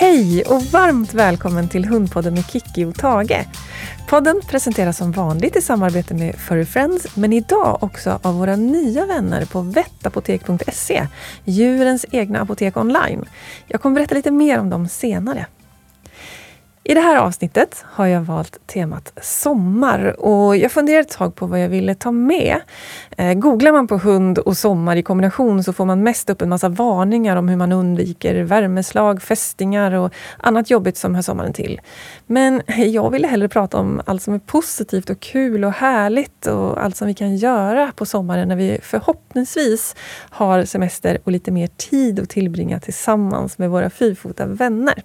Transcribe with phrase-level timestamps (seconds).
[0.00, 3.46] Hej och varmt välkommen till Hundpodden med Kikki och Tage.
[4.08, 9.06] Podden presenteras som vanligt i samarbete med Furry Friends, men idag också av våra nya
[9.06, 11.06] vänner på vettapotek.se,
[11.44, 13.24] djurens egna apotek online.
[13.66, 15.46] Jag kommer berätta lite mer om dem senare.
[16.88, 21.46] I det här avsnittet har jag valt temat sommar och jag funderade ett tag på
[21.46, 22.60] vad jag ville ta med.
[23.16, 26.48] Eh, googlar man på hund och sommar i kombination så får man mest upp en
[26.48, 31.80] massa varningar om hur man undviker värmeslag, fästingar och annat jobbigt som hör sommaren till.
[32.26, 36.84] Men jag ville hellre prata om allt som är positivt och kul och härligt och
[36.84, 39.96] allt som vi kan göra på sommaren när vi förhoppningsvis
[40.30, 45.02] har semester och lite mer tid att tillbringa tillsammans med våra fyrfota vänner.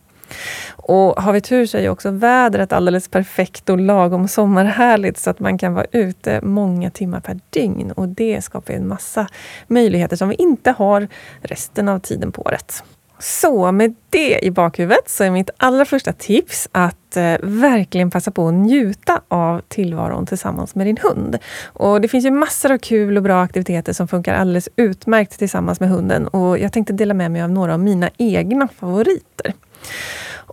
[0.72, 5.30] Och har vi tur så är ju också vädret alldeles perfekt och lagom sommarhärligt så
[5.30, 7.92] att man kan vara ute många timmar per dygn.
[7.92, 9.28] Och det skapar en massa
[9.68, 11.08] möjligheter som vi inte har
[11.42, 12.84] resten av tiden på året.
[13.24, 18.32] Så med det i bakhuvudet så är mitt allra första tips att eh, verkligen passa
[18.32, 21.38] på att njuta av tillvaron tillsammans med din hund.
[21.66, 25.80] Och Det finns ju massor av kul och bra aktiviteter som funkar alldeles utmärkt tillsammans
[25.80, 26.28] med hunden.
[26.28, 29.54] Och Jag tänkte dela med mig av några av mina egna favoriter.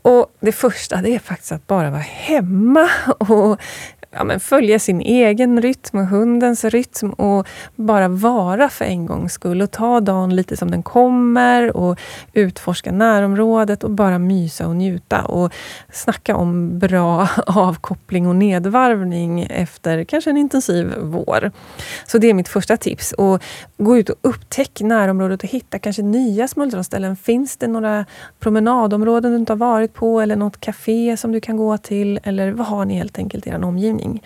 [0.03, 2.91] Och Det första det är faktiskt att bara vara hemma.
[3.19, 3.61] Och
[4.11, 9.33] ja, men följa sin egen rytm och hundens rytm och bara vara för en gångs
[9.33, 12.01] skull och ta dagen lite som den kommer och
[12.33, 15.53] utforska närområdet och bara mysa och njuta och
[15.93, 21.51] snacka om bra avkoppling och nedvarvning efter kanske en intensiv vår.
[22.07, 23.13] Så det är mitt första tips.
[23.13, 23.43] Och
[23.79, 27.17] gå ut och upptäck närområdet och hitta kanske nya smultronställen.
[27.17, 28.07] Finns det några
[28.41, 32.21] promenadområden du inte har varit på eller något café som du kan gå till?
[32.23, 34.00] Eller vad har ni helt enkelt i er omgivning?
[34.01, 34.23] Omgivning.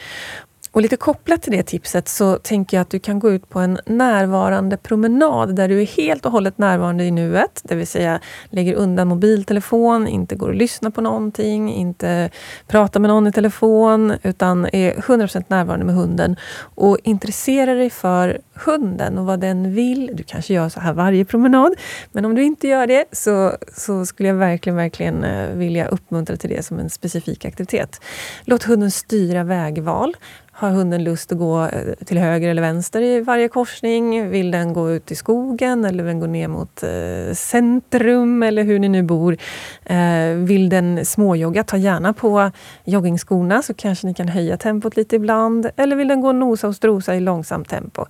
[0.74, 3.60] Och lite kopplat till det tipset så tänker jag att du kan gå ut på
[3.60, 7.60] en närvarande promenad där du är helt och hållet närvarande i nuet.
[7.64, 12.30] Det vill säga lägger undan mobiltelefon, inte går och lyssnar på någonting, inte
[12.66, 18.40] pratar med någon i telefon utan är 100% närvarande med hunden och intresserar dig för
[18.54, 20.10] hunden och vad den vill.
[20.14, 21.74] Du kanske gör så här varje promenad,
[22.12, 26.36] men om du inte gör det så, så skulle jag verkligen, verkligen eh, vilja uppmuntra
[26.36, 28.00] till det som en specifik aktivitet.
[28.44, 30.16] Låt hunden styra vägval.
[30.56, 34.30] Har hunden lust att gå eh, till höger eller vänster i varje korsning?
[34.30, 38.64] Vill den gå ut i skogen eller vill den gå ner mot eh, centrum eller
[38.64, 39.36] hur ni nu bor?
[39.84, 42.50] Eh, vill den småjogga, ta gärna på
[42.84, 45.70] joggingskorna så kanske ni kan höja tempot lite ibland.
[45.76, 48.04] Eller vill den gå och nosa och strosa i långsamt tempo?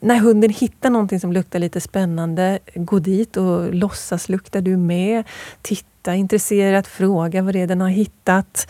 [0.00, 5.24] När hunden hittar någonting som luktar lite spännande, gå dit och låtsas lukta du med.
[5.62, 8.68] Titta titta intresserat, fråga vad det är den har hittat.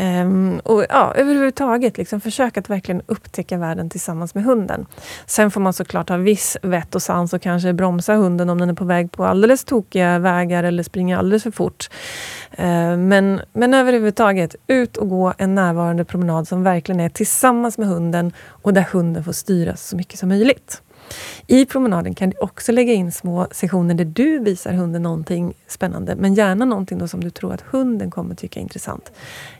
[0.00, 4.86] Um, och ja, överhuvudtaget liksom, försök att verkligen upptäcka världen tillsammans med hunden.
[5.26, 8.70] Sen får man såklart ha viss vett och sans och kanske bromsa hunden om den
[8.70, 11.90] är på väg på alldeles tokiga vägar eller springer alldeles för fort.
[12.58, 17.88] Uh, men, men överhuvudtaget, ut och gå en närvarande promenad som verkligen är tillsammans med
[17.88, 18.32] hunden
[18.62, 20.82] och där hunden får styra så mycket som möjligt.
[21.46, 26.16] I promenaden kan du också lägga in små sessioner där du visar hunden någonting spännande,
[26.16, 29.12] men gärna någonting då som du tror att hunden kommer tycka är intressant.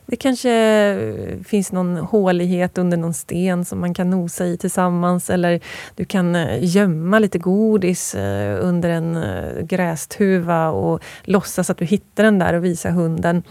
[0.07, 5.31] Det kanske eh, finns någon hålighet under någon sten som man kan nosa i tillsammans
[5.31, 5.61] eller
[5.97, 9.25] du kan eh, gömma lite godis eh, under en
[9.67, 13.43] grästuva och låtsas att du hittar den där och visa hunden.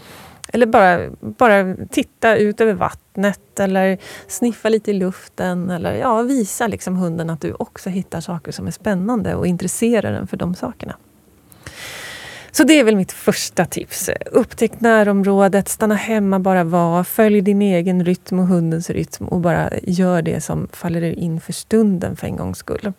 [0.52, 5.70] Eller bara, bara titta ut över vattnet eller sniffa lite i luften.
[5.70, 10.12] Eller ja, visa liksom hunden att du också hittar saker som är spännande och intresserar
[10.12, 10.96] den för de sakerna.
[12.54, 14.10] Så det är väl mitt första tips.
[14.26, 17.04] Upptäck närområdet, stanna hemma, bara var.
[17.04, 21.40] Följ din egen rytm och hundens rytm och bara gör det som faller dig in
[21.40, 22.92] för stunden för en gångs skull.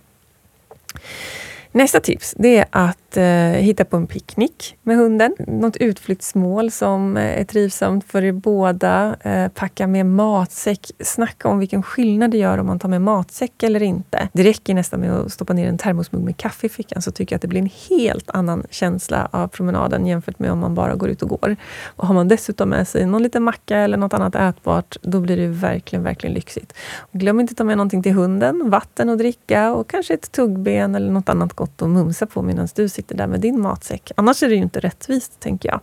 [1.76, 3.24] Nästa tips det är att eh,
[3.62, 5.36] hitta på en picknick med hunden.
[5.48, 9.16] Något utflyktsmål som eh, är trivsamt för er båda.
[9.22, 10.92] Eh, packa med matsäck.
[11.00, 14.30] Snacka om vilken skillnad det gör om man tar med matsäck eller inte.
[14.34, 17.34] Det räcker nästan med att stoppa ner en termosmugg med kaffe i fickan så tycker
[17.34, 20.96] jag att det blir en helt annan känsla av promenaden jämfört med om man bara
[20.96, 21.56] går ut och går.
[21.86, 25.38] Och har man dessutom med sig någon liten macka eller något annat ätbart, då blir
[25.38, 26.74] det verkligen, verkligen lyxigt.
[26.98, 28.70] Och glöm inte att ta med någonting till hunden.
[28.70, 32.68] Vatten att dricka och kanske ett tuggben eller något annat gott att mumsa på medan
[32.76, 34.12] du sitter där med din matsäck.
[34.16, 35.80] Annars är det ju inte rättvist, tänker jag.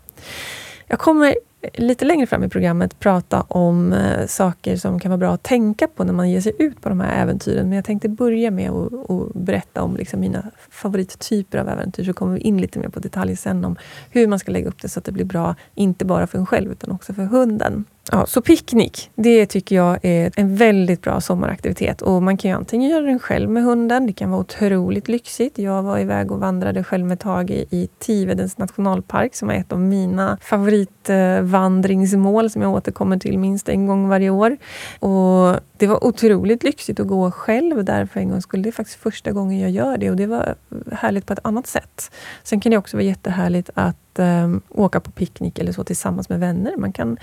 [0.86, 1.34] Jag kommer
[1.74, 5.88] lite längre fram i programmet prata om eh, saker som kan vara bra att tänka
[5.88, 7.68] på när man ger sig ut på de här äventyren.
[7.68, 12.12] Men jag tänkte börja med att, att berätta om liksom mina favorittyper av äventyr, så
[12.12, 13.76] kommer vi in lite mer på detaljer sen om
[14.10, 16.46] hur man ska lägga upp det så att det blir bra, inte bara för en
[16.46, 17.84] själv utan också för hunden.
[18.12, 22.02] Ja, så picknick, det tycker jag är en väldigt bra sommaraktivitet.
[22.02, 25.58] Och Man kan ju antingen göra den själv med hunden, det kan vara otroligt lyxigt.
[25.58, 29.80] Jag var iväg och vandrade själv med Tage i Tivedens nationalpark som är ett av
[29.80, 34.56] mina favorit eh, vandringsmål som jag återkommer till minst en gång varje år.
[34.98, 38.62] Och Det var otroligt lyxigt att gå själv där för en gångs skull.
[38.62, 40.54] Det är faktiskt första gången jag gör det och det var
[40.92, 42.10] härligt på ett annat sätt.
[42.42, 46.40] Sen kan det också vara jättehärligt att eh, åka på picknick eller så tillsammans med
[46.40, 46.76] vänner.
[46.76, 47.16] Man kan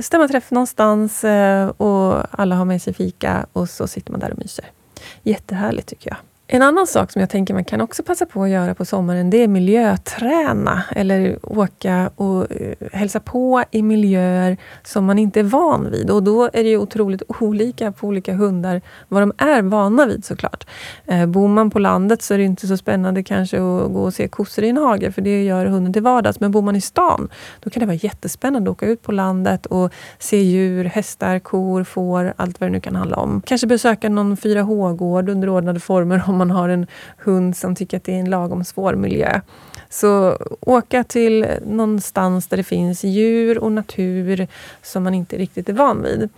[0.00, 4.32] stämma träff någonstans eh, och alla har med sig fika och så sitter man där
[4.32, 4.64] och myser.
[5.22, 6.18] Jättehärligt tycker jag.
[6.52, 9.30] En annan sak som jag tänker man kan också passa på att göra på sommaren,
[9.30, 10.82] det är miljöträna.
[10.90, 16.10] Eller åka och eh, hälsa på i miljöer som man inte är van vid.
[16.10, 20.24] Och då är det ju otroligt olika på olika hundar vad de är vana vid
[20.24, 20.66] såklart.
[21.06, 24.14] Eh, bor man på landet så är det inte så spännande kanske att gå och
[24.14, 26.40] se kossor i en hage, för det gör hunden till vardags.
[26.40, 27.28] Men bor man i stan,
[27.60, 31.84] då kan det vara jättespännande att åka ut på landet och se djur, hästar, kor,
[31.84, 33.42] får, allt vad det nu kan handla om.
[33.46, 38.04] Kanske besöka någon 4H-gård under ordnade former om man har en hund som tycker att
[38.04, 39.40] det är en lagom svår miljö.
[39.88, 44.48] Så åka till någonstans där det finns djur och natur
[44.82, 46.28] som man inte riktigt är van vid.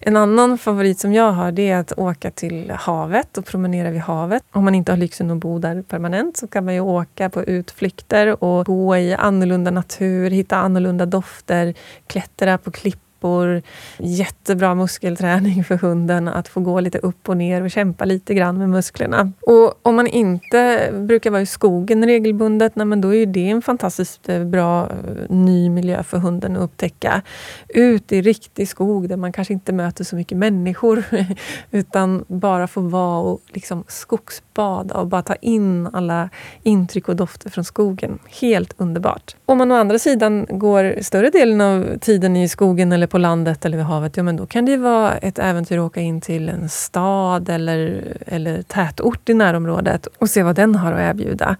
[0.00, 4.00] En annan favorit som jag har det är att åka till havet och promenera vid
[4.00, 4.42] havet.
[4.50, 7.42] Om man inte har lyxen att bo där permanent så kan man ju åka på
[7.42, 11.74] utflykter och gå i annorlunda natur, hitta annorlunda dofter,
[12.06, 13.62] klättra på klippor trappor.
[13.98, 18.58] Jättebra muskelträning för hunden att få gå lite upp och ner och kämpa lite grann
[18.58, 19.32] med musklerna.
[19.40, 23.62] Och om man inte brukar vara i skogen regelbundet, nej, men då är det en
[23.62, 24.90] fantastiskt eh, bra eh,
[25.28, 27.22] ny miljö för hunden att upptäcka.
[27.68, 31.04] Ut i riktig skog där man kanske inte möter så mycket människor
[31.70, 36.30] utan bara få vara och liksom skogsbada och bara ta in alla
[36.62, 38.18] intryck och dofter från skogen.
[38.40, 39.36] Helt underbart.
[39.46, 43.64] Om man å andra sidan går större delen av tiden i skogen eller på landet
[43.64, 46.48] eller vid havet, ja men då kan det vara ett äventyr att åka in till
[46.48, 51.56] en stad eller, eller tätort i närområdet och se vad den har att erbjuda.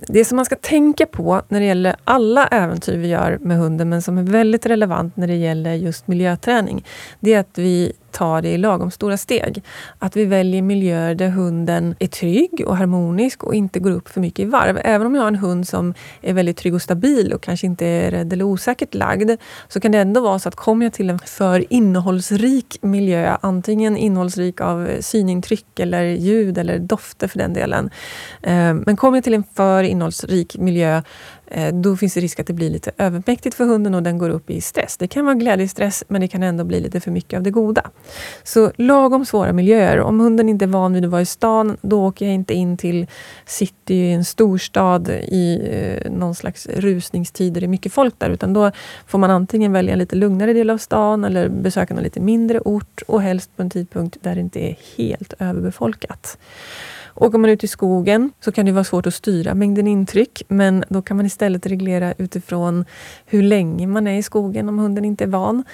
[0.00, 3.88] Det som man ska tänka på när det gäller alla äventyr vi gör med hunden,
[3.88, 6.84] men som är väldigt relevant när det gäller just miljöträning,
[7.20, 9.62] det är att vi tar det i lagom stora steg.
[9.98, 14.20] Att vi väljer miljöer där hunden är trygg och harmonisk och inte går upp för
[14.20, 14.80] mycket i varv.
[14.84, 17.86] Även om jag har en hund som är väldigt trygg och stabil och kanske inte
[17.86, 19.30] är rädd eller osäkert lagd,
[19.68, 23.96] så kan det ändå vara så att kommer jag till en för innehållsrik miljö, antingen
[23.96, 27.90] innehållsrik av synintryck eller ljud eller dofter för den delen.
[28.42, 31.02] Eh, men kommer jag till en för innehållsrik miljö
[31.56, 34.30] Eh, då finns det risk att det blir lite övermäktigt för hunden och den går
[34.30, 34.96] upp i stress.
[34.96, 37.90] Det kan vara glädjestress, men det kan ändå bli lite för mycket av det goda.
[38.42, 40.00] Så lagom svåra miljöer.
[40.00, 42.76] Om hunden inte är van vid att vara i stan, då åker jag inte in
[42.76, 43.06] till
[43.46, 48.30] city i en storstad i eh, någon slags rusningstid där det är mycket folk där,
[48.30, 48.70] utan då
[49.06, 52.60] får man antingen välja en lite lugnare del av stan eller besöka någon lite mindre
[52.60, 56.38] ort och helst på en tidpunkt där det inte är helt överbefolkat.
[57.14, 60.84] Åker man ut i skogen så kan det vara svårt att styra mängden intryck, men
[60.88, 62.84] då kan man istället reglera utifrån
[63.26, 65.64] hur länge man är i skogen om hunden inte är van.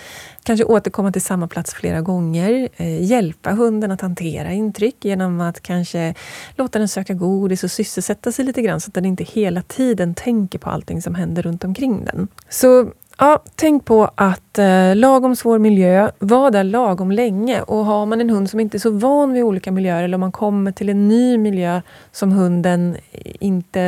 [0.43, 2.69] Kanske återkomma till samma plats flera gånger.
[2.77, 6.15] Eh, hjälpa hunden att hantera intryck genom att kanske
[6.57, 10.15] låta den söka godis och sysselsätta sig lite grann så att den inte hela tiden
[10.15, 12.29] tänker på allting som händer runt omkring den.
[12.49, 12.91] Så
[13.23, 17.63] Ja, tänk på att eh, lagom svår miljö, var där lagom länge.
[17.63, 20.21] Och har man en hund som inte är så van vid olika miljöer eller om
[20.21, 21.81] man kommer till en ny miljö
[22.13, 22.97] som hunden
[23.41, 23.81] inte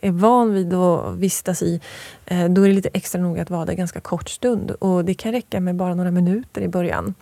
[0.00, 1.80] är van vid att vistas i,
[2.26, 4.70] eh, då är det lite extra noga att vara där ganska kort stund.
[4.70, 7.14] Och det kan räcka med bara några minuter i början.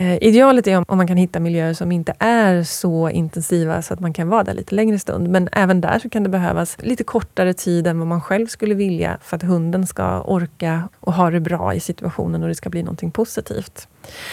[0.00, 3.94] Eh, idealet är om, om, man kan hitta miljöer som inte är så intensiva så
[3.94, 5.28] att man kan vara där lite längre stund.
[5.28, 8.74] Men även där så kan det behövas lite kortare tid än vad man själv skulle
[8.74, 12.70] vilja för att hunden ska orka och ha det bra i situationen och det ska
[12.70, 13.88] bli någonting positivt.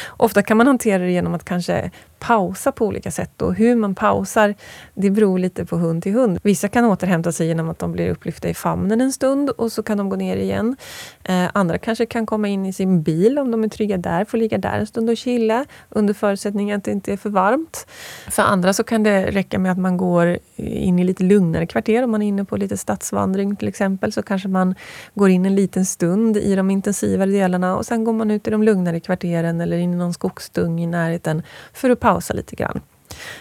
[0.08, 3.42] Ofta kan man hantera det genom att kanske pausa på olika sätt.
[3.42, 4.56] Och hur man pausar,
[4.94, 6.40] det beror lite på hund till hund.
[6.44, 9.84] Vissa kan återhämta sig genom att de blir upplyfta i famnen en stund och så
[9.84, 10.76] kan de gå ner igen.
[11.24, 14.38] Eh, andra kanske kan komma in i sin bil om de är trygga där, få
[14.38, 17.88] ligga där en stund och chilla under förutsättning att det inte är för varmt.
[18.32, 22.04] För andra så kan det räcka med att man går in i lite lugnare kvarter.
[22.04, 24.76] Om man är inne på lite stadsvandring till exempel så kanske man
[25.14, 28.52] går in en liten stund i de intensivare delarna och sen går man ut i
[28.52, 31.44] de lugnare kvarteren eller in i någon skogsdung i närheten
[31.74, 32.82] för att pausa lite grann.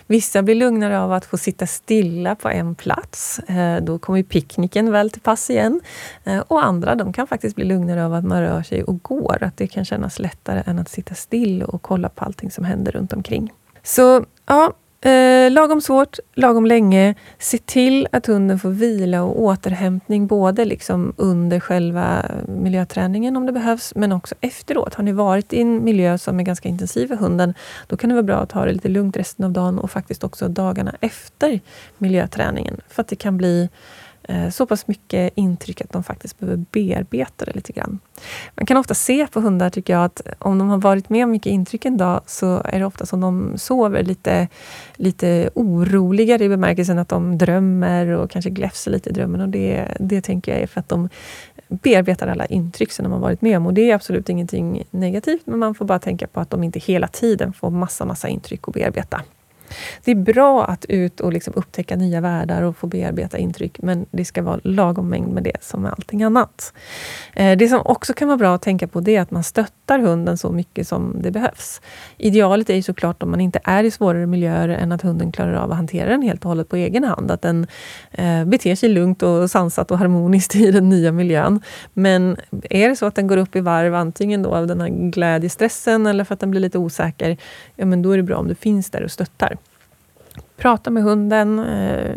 [0.07, 3.39] Vissa blir lugnare av att få sitta stilla på en plats.
[3.39, 5.81] Eh, då kommer picknicken väl till pass igen.
[6.25, 9.39] Eh, och andra de kan faktiskt bli lugnare av att man rör sig och går.
[9.41, 12.93] Att det kan kännas lättare än att sitta still och kolla på allting som händer
[12.93, 13.53] runt omkring.
[13.83, 14.73] Så ja,
[15.05, 17.15] Eh, lagom svårt, lagom länge.
[17.39, 23.53] Se till att hunden får vila och återhämtning både liksom under själva miljöträningen om det
[23.53, 24.95] behövs, men också efteråt.
[24.95, 27.55] Har ni varit i en miljö som är ganska intensiv för hunden,
[27.87, 30.25] då kan det vara bra att ta det lite lugnt resten av dagen och faktiskt
[30.25, 31.61] också dagarna efter
[31.99, 32.81] miljöträningen.
[32.89, 33.69] För att det kan bli
[34.29, 37.99] Eh, så pass mycket intryck att de faktiskt behöver bearbeta det lite grann.
[38.55, 41.31] Man kan ofta se på hundar, tycker jag, att om de har varit med om
[41.31, 44.49] mycket intryck en dag, så är det ofta som de sover lite,
[44.97, 49.41] lite oroligare i bemärkelsen att de drömmer och kanske gläfser lite i drömmen.
[49.41, 51.09] Och det, det tänker jag är för att de
[51.69, 53.67] bearbetar alla intryck som de har varit med om.
[53.67, 56.79] Och det är absolut ingenting negativt, men man får bara tänka på att de inte
[56.79, 59.23] hela tiden får massa, massa intryck att bearbeta.
[60.05, 64.07] Det är bra att ut och liksom upptäcka nya världar och få bearbeta intryck, men
[64.11, 66.73] det ska vara lagom mängd med det som med allting annat.
[67.33, 69.99] Eh, det som också kan vara bra att tänka på det är att man stöttar
[69.99, 71.81] hunden så mycket som det behövs.
[72.19, 75.55] Idealet är ju såklart om man inte är i svårare miljöer än att hunden klarar
[75.55, 77.31] av att hantera den helt och hållet på egen hand.
[77.31, 77.67] Att den
[78.11, 81.61] eh, beter sig lugnt och sansat och harmoniskt i den nya miljön.
[81.93, 82.37] Men
[82.71, 86.07] är det så att den går upp i varv, antingen då av den här glädjestressen
[86.07, 87.37] eller för att den blir lite osäker,
[87.77, 89.57] ja men då är det bra om du finns där och stöttar.
[90.57, 92.17] Prata med hunden, eh,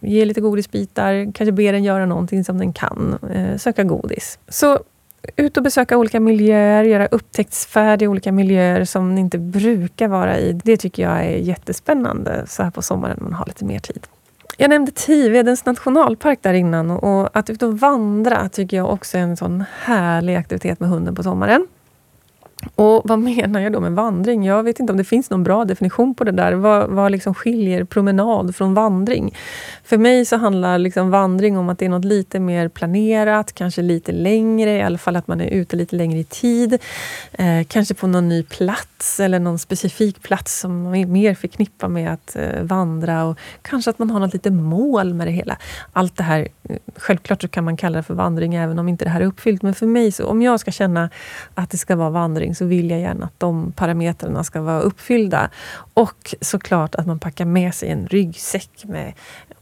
[0.00, 3.18] ge lite godisbitar, kanske be den göra någonting som den kan.
[3.32, 4.38] Eh, söka godis.
[4.48, 4.78] Så
[5.36, 10.38] ut och besöka olika miljöer, göra upptäcktsfärd i olika miljöer som ni inte brukar vara
[10.38, 10.52] i.
[10.52, 14.06] Det tycker jag är jättespännande så här på sommaren när man har lite mer tid.
[14.56, 19.22] Jag nämnde Tivedens nationalpark där innan och att ut och vandra tycker jag också är
[19.22, 21.66] en sån härlig aktivitet med hunden på sommaren.
[22.74, 24.44] Och vad menar jag då med vandring?
[24.44, 26.52] Jag vet inte om det finns någon bra definition på det där.
[26.52, 29.34] Vad, vad liksom skiljer promenad från vandring?
[29.84, 33.82] För mig så handlar liksom vandring om att det är något lite mer planerat, kanske
[33.82, 36.78] lite längre, i alla fall att man är ute lite längre i tid.
[37.32, 42.12] Eh, kanske på någon ny plats eller någon specifik plats som man mer förknippar med
[42.12, 43.24] att eh, vandra.
[43.24, 45.56] Och kanske att man har något lite mål med det hela.
[45.92, 49.04] Allt det här, eh, självklart så kan man kalla det för vandring även om inte
[49.04, 49.62] det här är uppfyllt.
[49.62, 51.10] Men för mig, så, om jag ska känna
[51.54, 55.50] att det ska vara vandring så vill jag gärna att de parametrarna ska vara uppfyllda.
[55.94, 59.12] Och såklart att man packar med sig en ryggsäck med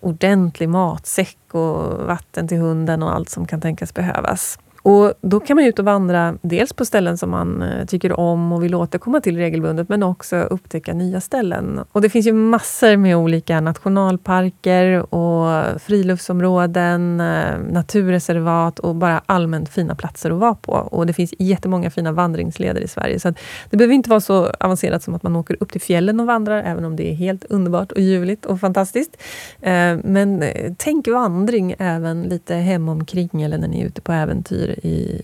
[0.00, 4.58] ordentlig matsäck och vatten till hunden och allt som kan tänkas behövas.
[4.86, 8.52] Och Då kan man ut och vandra dels på ställen som man eh, tycker om
[8.52, 11.80] och vill återkomma till regelbundet, men också upptäcka nya ställen.
[11.92, 19.68] Och Det finns ju massor med olika nationalparker och friluftsområden, eh, naturreservat och bara allmänt
[19.68, 20.72] fina platser att vara på.
[20.72, 23.20] Och Det finns jättemånga fina vandringsleder i Sverige.
[23.20, 23.34] Så
[23.70, 26.62] Det behöver inte vara så avancerat som att man åker upp till fjällen och vandrar,
[26.62, 29.16] även om det är helt underbart och ljuvligt och fantastiskt.
[29.60, 30.44] Eh, men
[30.78, 35.22] tänk vandring även lite hemomkring eller när ni är ute på äventyr i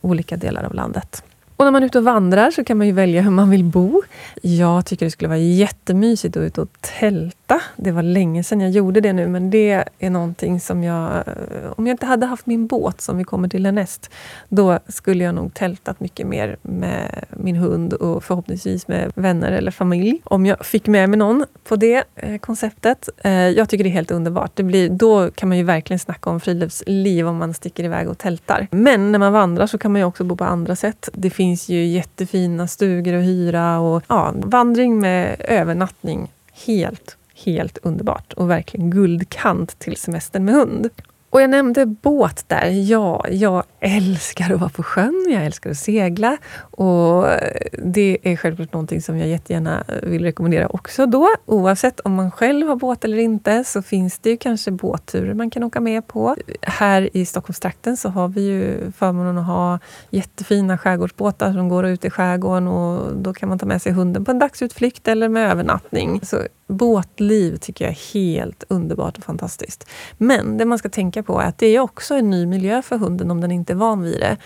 [0.00, 1.22] olika delar av landet.
[1.56, 3.64] Och när man är ute och vandrar så kan man ju välja hur man vill
[3.64, 4.02] bo.
[4.42, 7.45] Jag tycker det skulle vara jättemysigt att ut och tälta.
[7.76, 11.16] Det var länge sedan jag gjorde det nu, men det är någonting som jag...
[11.16, 14.10] Eh, om jag inte hade haft min båt, som vi kommer till härnäst,
[14.48, 19.70] då skulle jag nog tältat mycket mer med min hund och förhoppningsvis med vänner eller
[19.70, 20.20] familj.
[20.24, 23.08] Om jag fick med mig någon på det eh, konceptet.
[23.24, 24.50] Eh, jag tycker det är helt underbart.
[24.54, 28.18] Det blir, då kan man ju verkligen snacka om friluftsliv om man sticker iväg och
[28.18, 28.66] tältar.
[28.70, 31.08] Men när man vandrar så kan man ju också bo på andra sätt.
[31.12, 36.32] Det finns ju jättefina stugor att hyra och ja, vandring med övernattning.
[36.66, 40.90] Helt, helt underbart och verkligen guldkant till semestern med hund.
[41.30, 42.70] Och jag nämnde båt där.
[42.70, 46.36] Ja, jag älskar att vara på sjön, jag älskar att segla.
[46.58, 47.24] Och
[47.72, 51.28] Det är självklart någonting som jag jättegärna vill rekommendera också då.
[51.46, 55.50] Oavsett om man själv har båt eller inte så finns det ju kanske båtturer man
[55.50, 56.36] kan åka med på.
[56.62, 59.78] Här i Stockholmstrakten så har vi ju förmånen att ha
[60.10, 64.24] jättefina skärgårdsbåtar som går ut i skärgården och då kan man ta med sig hunden
[64.24, 66.20] på en dagsutflykt eller med övernattning.
[66.22, 69.88] Så båtliv tycker jag är helt underbart och fantastiskt.
[70.18, 72.96] Men det man ska tänka på är att det är också en ny miljö för
[72.96, 74.36] hunden om den inte är van vid det.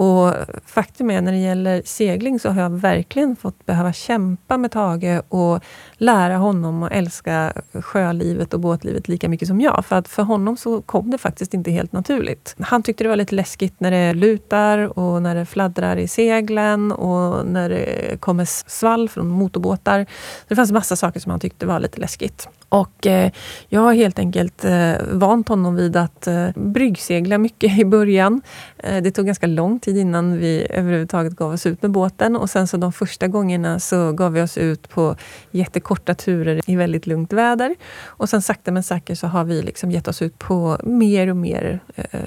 [0.00, 0.34] Och
[0.66, 5.22] faktum är, när det gäller segling så har jag verkligen fått behöva kämpa med Tage
[5.28, 9.84] och lära honom att älska sjölivet och båtlivet lika mycket som jag.
[9.86, 12.54] För att för honom så kom det faktiskt inte helt naturligt.
[12.58, 16.92] Han tyckte det var lite läskigt när det lutar och när det fladdrar i seglen
[16.92, 20.06] och när det kommer svall från motorbåtar.
[20.48, 22.48] Det fanns massa saker som han tyckte var lite läskigt.
[22.70, 23.30] Och eh,
[23.68, 28.42] jag har helt enkelt eh, vant honom vid att eh, bryggsegla mycket i början.
[28.78, 32.36] Eh, det tog ganska lång tid innan vi överhuvudtaget gav oss ut med båten.
[32.36, 35.16] Och sen så de första gångerna så gav vi oss ut på
[35.50, 37.74] jättekorta turer i väldigt lugnt väder.
[38.04, 41.36] Och sen sakta men säkert så har vi liksom gett oss ut på mer och
[41.36, 42.20] mer eh,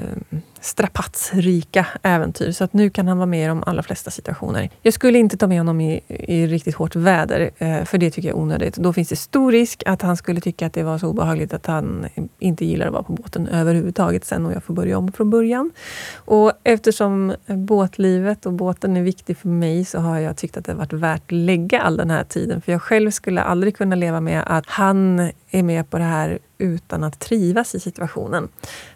[0.64, 2.52] strapatsrika äventyr.
[2.52, 4.70] Så att nu kan han vara med i de allra flesta situationer.
[4.82, 8.30] Jag skulle inte ta med honom i, i riktigt hårt väder, eh, för det tycker
[8.30, 8.76] jag är onödigt.
[8.76, 11.66] Då finns det stor risk att han skulle tycka att det var så obehagligt att
[11.66, 12.06] han
[12.40, 15.72] inte gillar att vara på båten överhuvudtaget sen och jag får börja om från början.
[16.16, 20.72] Och eftersom båtlivet och båten är viktig för mig så har jag tyckt att det
[20.72, 22.62] har varit värt att lägga all den här tiden.
[22.62, 26.40] För jag själv skulle aldrig kunna leva med att han är med på det här
[26.58, 28.48] utan att trivas i situationen.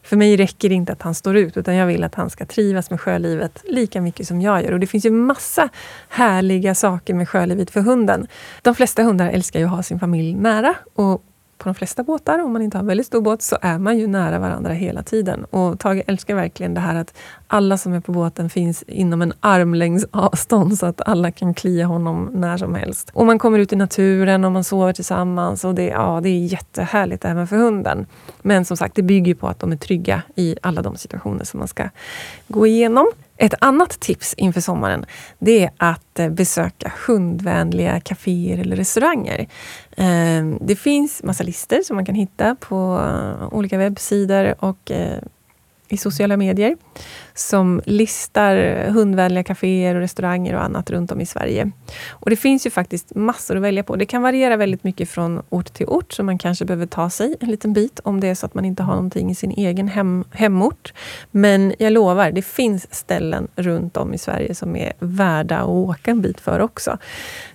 [0.03, 2.45] För mig räcker det inte att han står ut, utan jag vill att han ska
[2.45, 4.71] trivas med sjölivet lika mycket som jag gör.
[4.71, 5.69] Och det finns ju massa
[6.09, 8.27] härliga saker med sjölivet för hunden.
[8.61, 10.75] De flesta hundar älskar ju att ha sin familj nära.
[10.93, 11.23] Och
[11.57, 13.97] på de flesta båtar, om man inte har en väldigt stor båt, så är man
[13.97, 15.45] ju nära varandra hela tiden.
[15.45, 17.13] Och Tage älskar verkligen det här att
[17.47, 21.85] alla som är på båten finns inom en armlängds avstånd så att alla kan klia
[21.85, 23.11] honom när som helst.
[23.13, 26.45] Och man kommer ut i naturen och man sover tillsammans och det, ja, det är
[26.45, 28.05] jättehärligt även för hunden.
[28.41, 31.57] Men som sagt, det bygger på att de är trygga i alla de situationer som
[31.57, 31.89] man ska
[32.47, 33.07] gå igenom.
[33.37, 35.05] Ett annat tips inför sommaren
[35.39, 39.47] det är att eh, besöka hundvänliga kaféer eller restauranger.
[39.97, 45.21] Ehm, det finns massa listor som man kan hitta på eh, olika webbsidor och eh,
[45.89, 46.77] i sociala medier
[47.33, 51.71] som listar hundvänliga kaféer och restauranger och annat runt om i Sverige.
[52.09, 53.95] Och Det finns ju faktiskt massor att välja på.
[53.95, 57.35] Det kan variera väldigt mycket från ort till ort, så man kanske behöver ta sig
[57.39, 59.87] en liten bit om det är så att man inte har någonting i sin egen
[59.87, 60.93] hem, hemort.
[61.31, 66.11] Men jag lovar, det finns ställen runt om i Sverige som är värda att åka
[66.11, 66.97] en bit för också.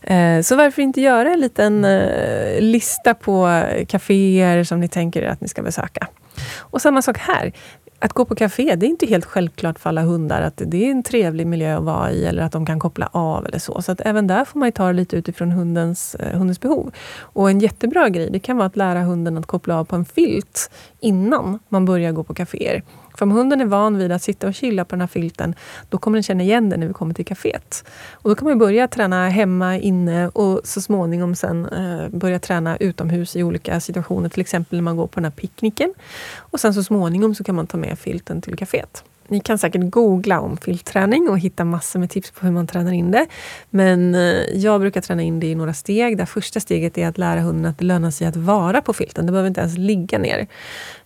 [0.03, 5.41] Eh, så varför inte göra en liten eh, lista på kaféer som ni tänker att
[5.41, 6.09] ni ska besöka.
[6.59, 7.53] Och samma sak här.
[8.04, 10.90] Att gå på café, det är inte helt självklart för alla hundar att det är
[10.90, 13.82] en trevlig miljö att vara i eller att de kan koppla av eller så.
[13.82, 16.90] Så att även där får man ta det lite utifrån hundens, eh, hundens behov.
[17.18, 20.04] Och en jättebra grej, det kan vara att lära hunden att koppla av på en
[20.04, 22.82] filt innan man börjar gå på kaféer.
[23.14, 25.54] För om hunden är van vid att sitta och chilla på den här filten,
[25.88, 27.85] då kommer den känna igen den när vi kommer till kaféet.
[28.11, 32.76] Och då kan man börja träna hemma, inne och så småningom sen eh, börja träna
[32.76, 34.28] utomhus i olika situationer.
[34.28, 35.95] Till exempel när man går på den här picknicken.
[36.37, 39.04] Och sen så småningom så kan man ta med filten till kaféet.
[39.29, 42.93] Ni kan säkert googla om filtträning och hitta massor med tips på hur man tränar
[42.93, 43.26] in det.
[43.71, 44.21] Men eh,
[44.55, 46.19] jag brukar träna in det i några steg.
[46.19, 49.26] Det första steget är att lära hunden att det lönar sig att vara på filten.
[49.26, 50.47] Det behöver inte ens ligga ner.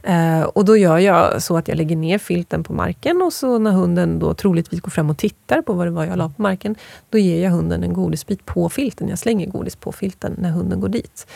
[0.03, 3.59] Eh, och då gör jag så att jag lägger ner filten på marken och så
[3.59, 6.43] när hunden då troligtvis går fram och tittar på vad det var jag la på
[6.43, 6.75] marken,
[7.11, 9.09] då ger jag hunden en godisbit på filten.
[9.09, 11.27] Jag slänger godis på filten när hunden går dit.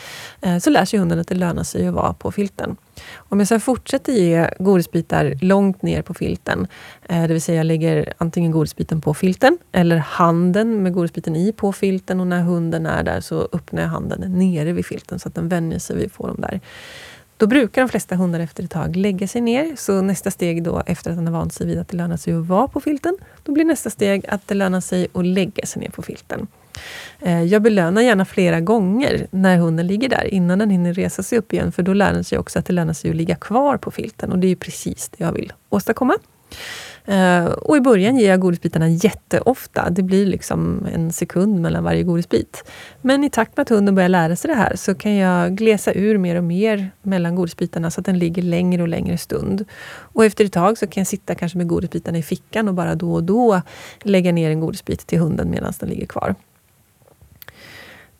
[0.41, 2.77] Eh, så lär sig hunden att det lönar sig att vara på filten.
[3.17, 6.67] Om jag sen fortsätter ge godisbitar långt ner på filten,
[7.09, 11.53] eh, det vill säga jag lägger antingen godisbiten på filten eller handen med godisbiten i
[11.53, 15.29] på filten och när hunden är där så öppnar jag handen nere vid filten så
[15.29, 16.61] att den vänjer sig vid att få dem där.
[17.41, 19.77] Då brukar de flesta hundar efter ett tag lägga sig ner.
[19.77, 22.35] Så nästa steg då, efter att den har vant sig vid att det lönar sig
[22.35, 25.83] att vara på filten, då blir nästa steg att det lönar sig att lägga sig
[25.83, 26.47] ner på filten.
[27.21, 31.39] Eh, jag belönar gärna flera gånger när hunden ligger där, innan den hinner resa sig
[31.39, 33.77] upp igen, för då lär den sig också att det lönar sig att ligga kvar
[33.77, 34.33] på filten.
[34.33, 36.15] Och det är precis det jag vill åstadkomma.
[37.05, 39.91] Eh, och i början ger jag godisbitarna jätteofta.
[39.91, 42.65] Det blir liksom en sekund mellan varje godisbit.
[43.01, 45.93] Men i takt med att hunden börjar lära sig det här så kan jag glesa
[45.93, 49.65] ur mer och mer mellan godisbitarna så att den ligger längre och längre stund.
[49.91, 52.95] Och efter ett tag så kan jag sitta kanske med godisbitarna i fickan och bara
[52.95, 53.63] då och då
[54.03, 56.35] lägga ner en godisbit till hunden medan den ligger kvar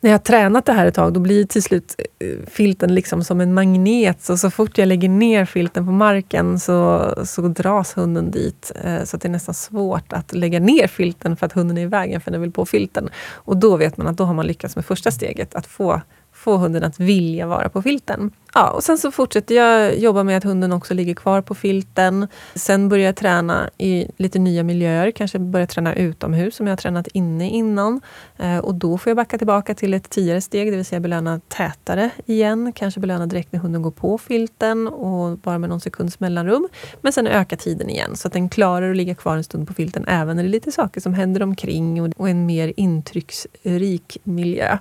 [0.01, 3.23] när jag har tränat det här ett tag, då blir till slut eh, filten liksom
[3.23, 4.21] som en magnet.
[4.21, 8.71] Så, så fort jag lägger ner filten på marken så, så dras hunden dit.
[8.83, 11.81] Eh, så att det är nästan svårt att lägga ner filten för att hunden är
[11.81, 13.09] i vägen för den vill på filten.
[13.33, 16.01] Och då vet man att då har man lyckats med första steget, att få
[16.41, 18.31] få hunden att vilja vara på filten.
[18.53, 22.27] Ja, och sen så fortsätter jag jobba med att hunden också ligger kvar på filten.
[22.55, 26.77] Sen börjar jag träna i lite nya miljöer, kanske börja träna utomhus som jag har
[26.77, 28.01] tränat inne innan.
[28.37, 31.41] Eh, och då får jag backa tillbaka till ett tidigare steg, det vill säga belöna
[31.47, 32.73] tätare igen.
[32.73, 36.67] Kanske belöna direkt när hunden går på filten och bara med någon sekunds mellanrum.
[37.01, 39.73] Men sen öka tiden igen så att den klarar att ligga kvar en stund på
[39.73, 44.77] filten även när det är lite saker som händer omkring och en mer intrycksrik miljö.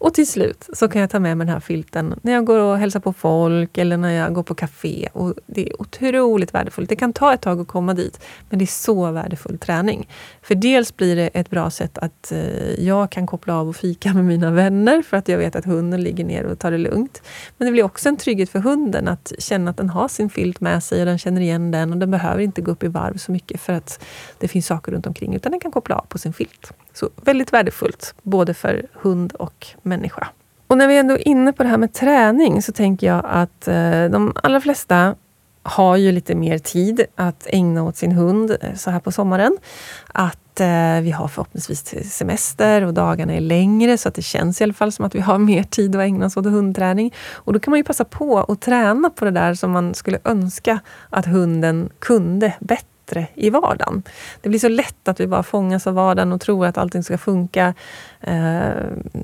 [0.00, 2.58] Och till slut så kan jag ta med mig den här filten när jag går
[2.58, 5.08] och hälsar på folk eller när jag går på café.
[5.12, 6.88] Och det är otroligt värdefullt.
[6.88, 10.08] Det kan ta ett tag att komma dit, men det är så värdefull träning.
[10.42, 14.14] För dels blir det ett bra sätt att eh, jag kan koppla av och fika
[14.14, 17.22] med mina vänner för att jag vet att hunden ligger ner och tar det lugnt.
[17.58, 20.60] Men det blir också en trygghet för hunden att känna att den har sin filt
[20.60, 23.16] med sig och den känner igen den och den behöver inte gå upp i varv
[23.16, 24.04] så mycket för att
[24.38, 26.72] det finns saker runt omkring utan den kan koppla av på sin filt.
[27.00, 30.28] Så väldigt värdefullt, både för hund och människa.
[30.66, 33.68] Och när vi ändå är inne på det här med träning så tänker jag att
[33.68, 35.14] eh, de allra flesta
[35.62, 39.58] har ju lite mer tid att ägna åt sin hund eh, så här på sommaren.
[40.06, 44.64] Att eh, vi har förhoppningsvis semester och dagarna är längre så att det känns i
[44.64, 47.14] alla fall som att vi har mer tid att ägna oss åt hundträning.
[47.32, 50.18] Och då kan man ju passa på att träna på det där som man skulle
[50.24, 54.02] önska att hunden kunde bättre bättre i vardagen.
[54.40, 57.18] Det blir så lätt att vi bara fångas av vardagen och tror att allting ska
[57.18, 57.74] funka
[58.20, 58.70] eh,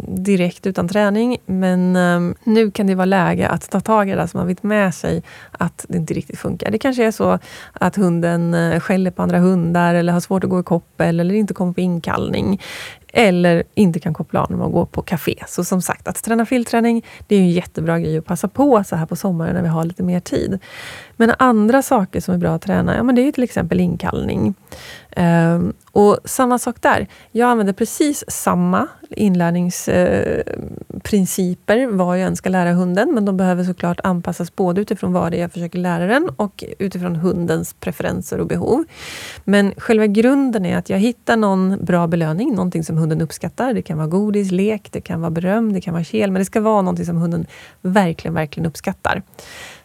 [0.08, 1.36] direkt utan träning.
[1.46, 4.62] Men eh, nu kan det vara läge att ta tag i det som man vet
[4.62, 5.22] med sig
[5.52, 6.70] att det inte riktigt funkar.
[6.70, 7.38] Det kanske är så
[7.72, 11.34] att hunden eh, skäller på andra hundar eller har svårt att gå i koppel eller
[11.34, 12.60] inte kommer på inkallning
[13.18, 15.34] eller inte kan koppla av när man går på café.
[15.48, 18.96] Så som sagt, att träna filtträning det är en jättebra grej att passa på så
[18.96, 20.58] här på sommaren när vi har lite mer tid.
[21.16, 24.54] Men andra saker som är bra att träna, ja, men det är till exempel inkallning.
[25.16, 27.06] Um, och samma sak där.
[27.32, 33.36] Jag använder precis samma inlärningsprinciper eh, uh, vad jag än ska lära hunden, men de
[33.36, 37.74] behöver såklart anpassas både utifrån vad det är jag försöker lära den och utifrån hundens
[37.74, 38.84] preferenser och behov.
[39.44, 43.74] Men själva grunden är att jag hittar någon bra belöning, någonting som hunden uppskattar.
[43.74, 46.46] Det kan vara godis, lek, det kan vara beröm, det kan vara kel, men det
[46.46, 47.46] ska vara någonting som hunden
[47.82, 49.22] verkligen, verkligen uppskattar.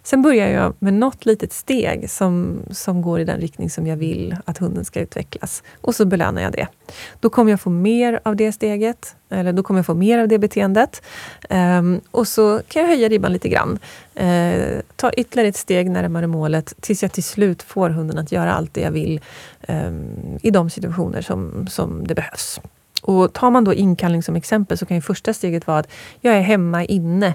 [0.03, 3.97] Sen börjar jag med något litet steg som, som går i den riktning som jag
[3.97, 5.63] vill att hunden ska utvecklas.
[5.81, 6.67] Och så belönar jag det.
[7.19, 10.27] Då kommer jag få mer av det steget, eller då kommer jag få mer av
[10.27, 11.01] det beteendet.
[11.49, 13.79] Um, och så kan jag höja ribban lite grann.
[14.21, 18.53] Uh, ta ytterligare ett steg närmare målet tills jag till slut får hunden att göra
[18.53, 19.21] allt det jag vill
[19.67, 22.61] um, i de situationer som, som det behövs.
[23.01, 25.87] Och tar man då inkallning som exempel så kan ju första steget vara att
[26.21, 27.33] jag är hemma inne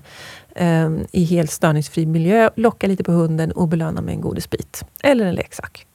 [0.57, 5.27] eh, i helt störningsfri miljö, locka lite på hunden och belöna med en godisbit eller
[5.27, 5.87] en leksak.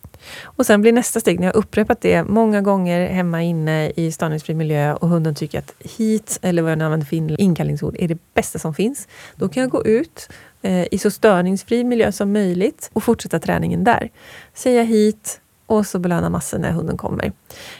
[0.43, 4.55] Och sen blir nästa steg, när jag upprepat det många gånger hemma inne i störningsfri
[4.55, 8.17] miljö och hunden tycker att hit, eller vad jag nu använder för inkallningsord, är det
[8.33, 9.07] bästa som finns.
[9.35, 10.29] Då kan jag gå ut
[10.61, 14.09] eh, i så störningsfri miljö som möjligt och fortsätta träningen där.
[14.53, 15.41] Säga hit,
[15.71, 17.31] och så belöna massor när hunden kommer.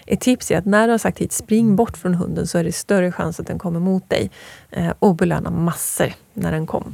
[0.06, 2.63] Ett tips är att när du har sagt hit, spring bort från hunden så är
[2.63, 4.32] det större chans att den kommer mot dig.
[4.69, 6.93] Eh, och belöna massor när den kom.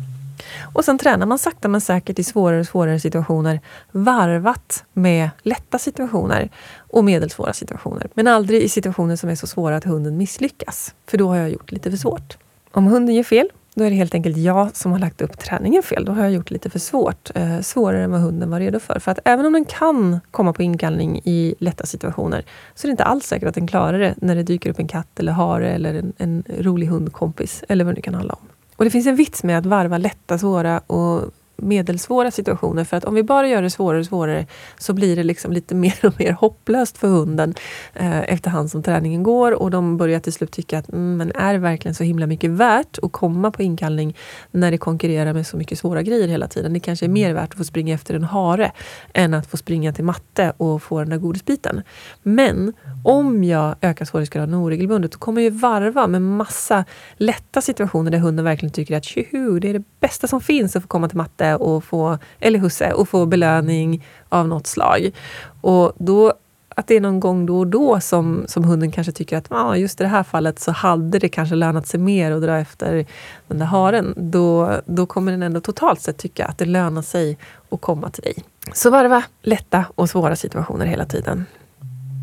[0.73, 3.59] Och sen tränar man sakta men säkert i svårare och svårare situationer
[3.91, 8.09] varvat med lätta situationer och medelsvåra situationer.
[8.13, 10.95] Men aldrig i situationer som är så svåra att hunden misslyckas.
[11.07, 12.37] För då har jag gjort lite för svårt.
[12.71, 15.83] Om hunden gör fel då är det helt enkelt jag som har lagt upp träningen
[15.83, 16.05] fel.
[16.05, 17.31] Då har jag gjort lite för svårt.
[17.35, 18.99] Eh, svårare än vad hunden var redo för.
[18.99, 22.91] För att även om den kan komma på inkallning i lätta situationer så är det
[22.91, 25.71] inte alls säkert att den klarar det när det dyker upp en katt eller hare
[25.71, 28.47] eller en, en rolig hundkompis eller vad det nu kan handla om.
[28.75, 31.21] Och Det finns en vits med att varva lätta, svåra och
[31.57, 32.83] medelsvåra situationer.
[32.83, 34.45] För att om vi bara gör det svårare och svårare
[34.77, 37.53] så blir det liksom lite mer och mer hopplöst för hunden
[37.93, 41.53] eh, efterhand som träningen går och de börjar till slut tycka att mm, men är
[41.53, 44.17] det verkligen så himla mycket värt att komma på inkallning
[44.51, 46.73] när det konkurrerar med så mycket svåra grejer hela tiden.
[46.73, 48.71] Det kanske är mer värt att få springa efter en hare
[49.13, 51.81] än att få springa till matte och få den där godisbiten.
[52.23, 56.85] Men om jag ökar svårighetsgraden oregelbundet då kommer jag varva med massa
[57.17, 60.81] lätta situationer där hunden verkligen tycker att tjoho, det är det bästa som finns att
[60.81, 65.11] få komma till matte och få, eller husse och få belöning av något slag.
[65.61, 66.33] Och då
[66.77, 69.75] att det är någon gång då och då som, som hunden kanske tycker att ah,
[69.75, 73.05] just i det här fallet så hade det kanske lönat sig mer att dra efter
[73.47, 74.13] den där haren.
[74.17, 77.37] Då, då kommer den ändå totalt sett tycka att det lönar sig
[77.69, 78.35] att komma till dig.
[78.73, 81.45] Så varva lätta och svåra situationer hela tiden.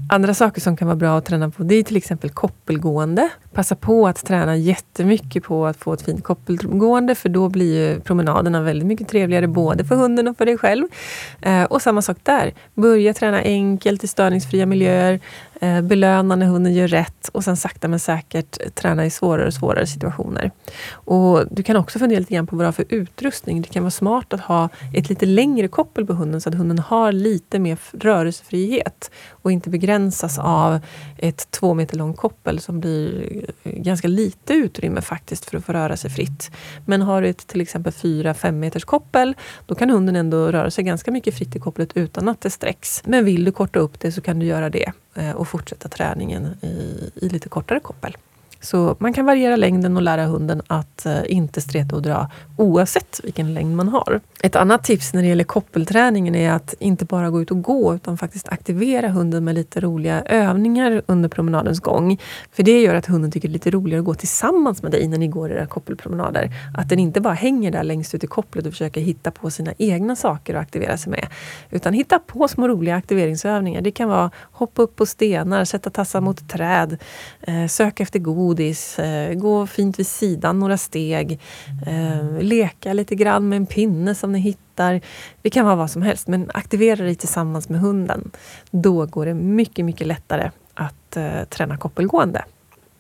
[0.09, 3.29] Andra saker som kan vara bra att träna på det är till exempel koppelgående.
[3.53, 8.63] Passa på att träna jättemycket på att få ett fint koppelgående för då blir promenaderna
[8.63, 10.85] väldigt mycket trevligare både för hunden och för dig själv.
[11.43, 12.55] Eh, och samma sak där.
[12.75, 15.21] Börja träna enkelt i störningsfria miljöer.
[15.61, 19.55] Eh, belöna när hunden gör rätt och sen sakta men säkert träna i svårare och
[19.55, 20.51] svårare situationer.
[20.91, 23.63] Och Du kan också fundera lite grann på vad du har för utrustning.
[23.63, 26.79] Det kan vara smart att ha ett lite längre koppel på hunden så att hunden
[26.79, 30.81] har lite mer rörelsefrihet och inte begränsas av
[31.19, 35.73] ett två meter långt koppel som blir eh, ganska lite utrymme faktiskt för att få
[35.73, 36.51] röra sig fritt.
[36.87, 39.35] Men har du ett till exempel 4-5 meters koppel,
[39.67, 43.03] då kan hunden ändå röra sig ganska mycket fritt i kopplet utan att det sträcks.
[43.05, 46.47] Men vill du korta upp det så kan du göra det Eh, och fortsätta träningen
[46.63, 48.17] i, i lite kortare koppel.
[48.65, 53.21] Så man kan variera längden och lära hunden att eh, inte streta och dra oavsett
[53.25, 54.21] vilken längd man har.
[54.43, 57.95] Ett annat tips när det gäller koppelträningen är att inte bara gå ut och gå
[57.95, 62.21] utan faktiskt aktivera hunden med lite roliga övningar under promenadens gång.
[62.53, 65.09] För det gör att hunden tycker det är lite roligare att gå tillsammans med dig
[65.09, 66.51] när ni går era koppelpromenader.
[66.77, 69.73] Att den inte bara hänger där längst ut i kopplet och försöker hitta på sina
[69.79, 71.27] egna saker att aktivera sig med.
[71.71, 73.81] Utan hitta på små roliga aktiveringsövningar.
[73.81, 76.99] Det kan vara hoppa upp på stenar, sätta tassar mot träd,
[77.41, 78.19] eh, söka efter
[78.55, 81.41] godis, eh, gå fint vid sidan några steg,
[81.87, 85.01] eh, leka lite grann med en pinne som ni hittar.
[85.43, 88.31] Det kan vara vad som helst, men aktivera dig tillsammans med hunden.
[88.71, 92.45] Då går det mycket, mycket lättare att eh, träna koppelgående.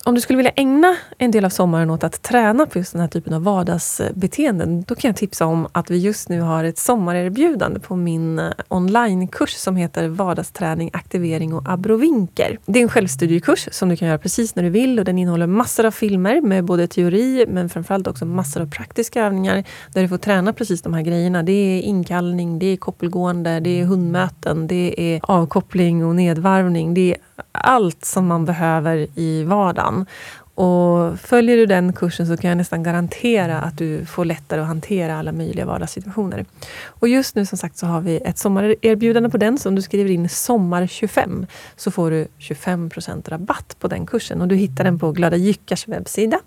[0.07, 3.01] Om du skulle vilja ägna en del av sommaren åt att träna på just den
[3.01, 6.79] här typen av vardagsbeteenden, då kan jag tipsa om att vi just nu har ett
[6.79, 12.59] sommarerbjudande på min eh, onlinekurs som heter Vardagsträning, aktivering och abrovinker.
[12.67, 15.47] Det är en självstudiekurs som du kan göra precis när du vill och den innehåller
[15.47, 20.09] massor av filmer med både teori men framförallt också massor av praktiska övningar där du
[20.09, 21.43] får träna precis de här grejerna.
[21.43, 26.95] Det är inkallning, det är koppelgående, det är hundmöten, det är avkoppling och nedvarvning.
[26.95, 27.17] Det är
[27.53, 30.07] allt som man behöver i vardagen.
[30.55, 34.67] Och följer du den kursen så kan jag nästan garantera att du får lättare att
[34.67, 36.45] hantera alla möjliga vardagssituationer.
[36.87, 39.59] Och just nu som sagt så har vi ett sommarerbjudande på den.
[39.59, 44.41] Så om du skriver in sommar25 så får du 25% rabatt på den kursen.
[44.41, 46.41] Och du hittar den på Glada Jyckars webbsida.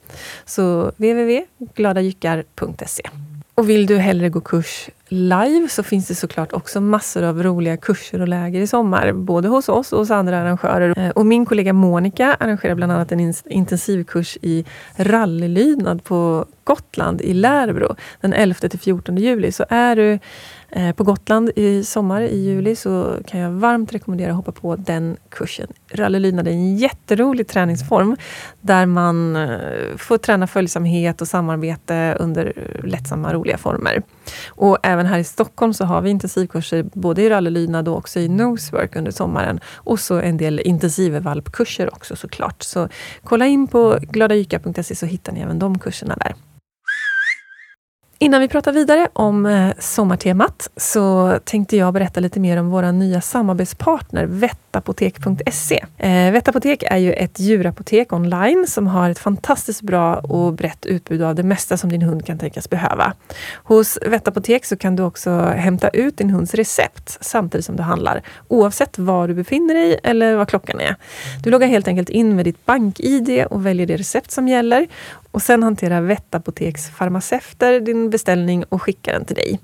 [0.45, 3.03] Så www.gladajyckar.se
[3.57, 7.77] och vill du hellre gå kurs live så finns det såklart också massor av roliga
[7.77, 9.11] kurser och läger i sommar.
[9.11, 10.99] Både hos oss och hos andra arrangörer.
[10.99, 14.65] Eh, och min kollega Monica arrangerar bland annat en intensivkurs i
[14.95, 19.51] rallylydnad på Gotland i Lärbro den 11 till 14 juli.
[19.51, 20.19] Så är du
[20.69, 24.75] Eh, på Gotland i sommar, i juli, så kan jag varmt rekommendera att hoppa på
[24.75, 25.67] den kursen.
[25.91, 28.17] Rallylydnad är en jätterolig träningsform
[28.61, 32.53] där man eh, får träna följsamhet och samarbete under
[32.83, 34.03] lättsamma, roliga former.
[34.49, 38.27] Och även här i Stockholm så har vi intensivkurser både i rallylydnad och också i
[38.29, 39.59] nosework under sommaren.
[39.75, 42.63] Och så en del intensivvalpkurser också såklart.
[42.63, 42.89] Så
[43.23, 46.35] kolla in på gladajyka.se så hittar ni även de kurserna där.
[48.19, 52.91] Innan vi pratar vidare om eh, sommartemat så tänkte jag berätta lite mer om vår
[52.91, 55.85] nya samarbetspartner vettapotek.se.
[55.97, 61.21] Eh, vettapotek är ju ett djurapotek online som har ett fantastiskt bra och brett utbud
[61.21, 63.13] av det mesta som din hund kan tänkas behöva.
[63.63, 68.21] Hos Vettapotek så kan du också hämta ut din hunds recept samtidigt som du handlar,
[68.47, 70.95] oavsett var du befinner dig eller vad klockan är.
[71.43, 74.87] Du loggar helt enkelt in med ditt bank-id och väljer det recept som gäller
[75.37, 79.59] och sen hanterar Vettapoteks farmaceuter din beställning och skickar den till dig.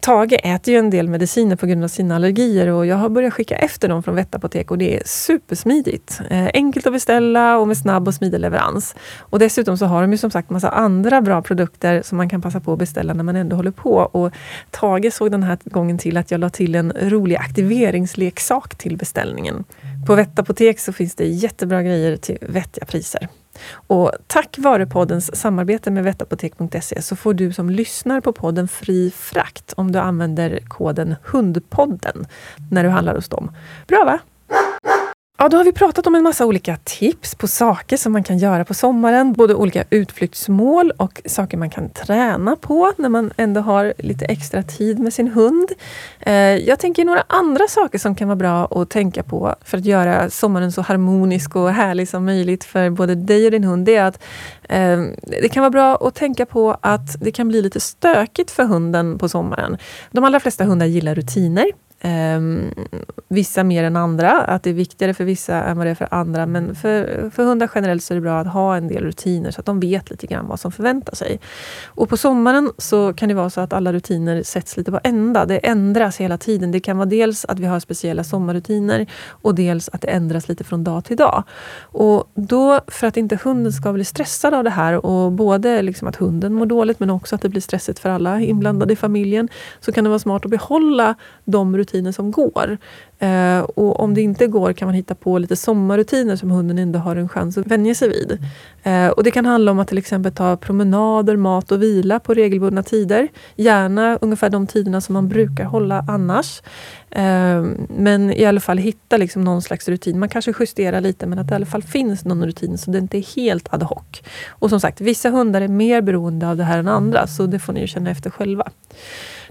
[0.00, 3.34] Tage äter ju en del mediciner på grund av sina allergier och jag har börjat
[3.34, 6.20] skicka efter dem från Vettapotek och det är supersmidigt.
[6.30, 8.94] Eh, enkelt att beställa och med snabb och smidig leverans.
[9.18, 12.42] Och dessutom så har de ju som sagt massa andra bra produkter som man kan
[12.42, 13.92] passa på att beställa när man ändå håller på.
[13.92, 14.32] Och
[14.70, 19.64] Tage såg den här gången till att jag la till en rolig aktiveringsleksak till beställningen.
[20.06, 23.28] På Vettapotek så finns det jättebra grejer till vettiga priser.
[23.86, 29.10] Och tack vare poddens samarbete med vettapotek.se så får du som lyssnar på podden fri
[29.10, 32.26] frakt om du använder koden HUNDPODDEN
[32.70, 33.50] när du handlar hos dem.
[33.86, 34.18] Bra va?
[35.40, 38.38] Ja, då har vi pratat om en massa olika tips på saker som man kan
[38.38, 39.32] göra på sommaren.
[39.32, 44.62] Både olika utflyktsmål och saker man kan träna på när man ändå har lite extra
[44.62, 45.68] tid med sin hund.
[46.20, 49.84] Eh, jag tänker några andra saker som kan vara bra att tänka på för att
[49.84, 53.86] göra sommaren så harmonisk och härlig som möjligt för både dig och din hund.
[53.86, 54.22] Det är att
[54.68, 55.00] eh,
[55.40, 59.18] det kan vara bra att tänka på att det kan bli lite stökigt för hunden
[59.18, 59.76] på sommaren.
[60.10, 61.66] De allra flesta hundar gillar rutiner.
[62.04, 62.70] Um,
[63.28, 66.08] vissa mer än andra, att det är viktigare för vissa än vad det är för
[66.10, 66.46] andra.
[66.46, 69.60] Men för, för hundar generellt så är det bra att ha en del rutiner så
[69.60, 71.40] att de vet lite grann vad som förväntar sig.
[71.86, 75.46] Och på sommaren så kan det vara så att alla rutiner sätts lite på ända.
[75.46, 76.70] Det ändras hela tiden.
[76.70, 80.64] Det kan vara dels att vi har speciella sommarrutiner och dels att det ändras lite
[80.64, 81.44] från dag till dag.
[81.80, 86.08] Och då, för att inte hunden ska bli stressad av det här och både liksom
[86.08, 89.48] att hunden mår dåligt men också att det blir stressigt för alla inblandade i familjen,
[89.80, 92.76] så kan det vara smart att behålla de rutinerna rutiner som går.
[93.18, 96.98] Eh, och om det inte går kan man hitta på lite sommarrutiner som hunden ändå
[96.98, 98.38] har en chans att vänja sig vid.
[98.82, 102.34] Eh, och det kan handla om att till exempel ta promenader, mat och vila på
[102.34, 103.28] regelbundna tider.
[103.56, 106.62] Gärna ungefär de tiderna som man brukar hålla annars.
[107.10, 110.18] Eh, men i alla fall hitta liksom någon slags rutin.
[110.18, 112.98] Man kanske justerar lite men att det i alla fall finns någon rutin så det
[112.98, 114.22] inte är helt ad hoc.
[114.48, 117.58] Och som sagt, vissa hundar är mer beroende av det här än andra så det
[117.58, 118.70] får ni känna efter själva.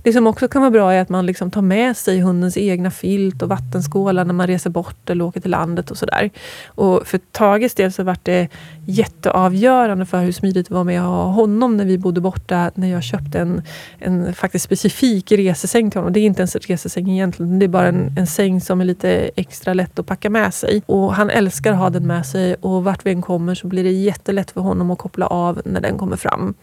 [0.03, 2.91] Det som också kan vara bra är att man liksom tar med sig hundens egna
[2.91, 6.29] filt och vattenskålar när man reser bort eller åker till landet och sådär.
[6.67, 8.49] Och för Tages del så vart det
[8.85, 12.87] jätteavgörande för hur smidigt det var med att ha honom när vi bodde borta, när
[12.87, 13.61] jag köpte en,
[13.99, 16.13] en faktiskt specifik resesäng till honom.
[16.13, 18.85] Det är inte ens en resesäng egentligen, det är bara en, en säng som är
[18.85, 20.81] lite extra lätt att packa med sig.
[20.85, 23.83] Och han älskar att ha den med sig och vart vi än kommer så blir
[23.83, 26.53] det jättelätt för honom att koppla av när den kommer fram.